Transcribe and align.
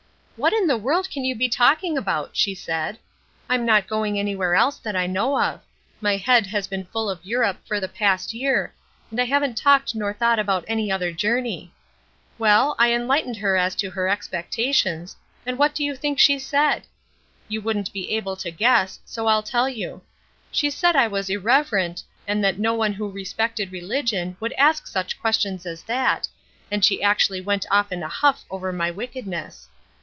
'What 0.37 0.53
in 0.53 0.65
the 0.65 0.75
world 0.77 1.07
can 1.11 1.23
you 1.23 1.35
be 1.35 1.47
talking 1.47 1.99
about?' 1.99 2.31
she 2.35 2.55
said. 2.55 2.97
'I'm 3.47 3.63
not 3.63 3.85
going 3.85 4.17
anywhere 4.17 4.55
else 4.55 4.79
that 4.79 4.95
I 4.95 5.05
know 5.05 5.39
of. 5.39 5.61
My 6.01 6.17
head 6.17 6.47
has 6.47 6.65
been 6.65 6.85
full 6.85 7.11
of 7.11 7.23
Europe 7.23 7.57
for 7.67 7.79
the 7.79 7.91
last 8.01 8.33
year, 8.33 8.73
and 9.11 9.21
I 9.21 9.25
haven't 9.25 9.55
talked 9.55 9.93
nor 9.93 10.13
thought 10.13 10.39
about 10.39 10.65
any 10.67 10.91
other 10.91 11.11
journey.' 11.11 11.71
Well, 12.39 12.75
I 12.79 12.91
enlightened 12.91 13.37
her 13.37 13.55
as 13.55 13.75
to 13.75 13.91
her 13.91 14.07
expectations, 14.07 15.15
and 15.45 15.59
what 15.59 15.75
do 15.75 15.83
you 15.83 15.95
think 15.95 16.17
she 16.17 16.39
said? 16.39 16.87
You 17.47 17.61
wouldn't 17.61 17.93
be 17.93 18.09
able 18.15 18.35
to 18.37 18.49
guess, 18.49 18.99
so 19.05 19.27
I'll 19.27 19.43
tell 19.43 19.69
you. 19.69 20.01
She 20.51 20.71
said 20.71 20.95
I 20.95 21.07
was 21.07 21.29
irreverent, 21.29 22.01
and 22.27 22.43
that 22.43 22.57
no 22.57 22.73
one 22.73 22.93
who 22.93 23.11
respected 23.11 23.71
religion 23.71 24.35
would 24.39 24.53
ask 24.53 24.87
such 24.87 25.21
questions 25.21 25.67
as 25.67 25.83
that, 25.83 26.27
and 26.71 26.83
she 26.83 27.03
actually 27.03 27.41
went 27.41 27.67
off 27.69 27.91
in 27.91 28.01
a 28.01 28.09
huff 28.09 28.43
over 28.49 28.73
my 28.73 28.89
wickedness. 28.89 29.67